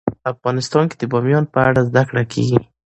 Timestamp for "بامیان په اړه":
1.11-1.81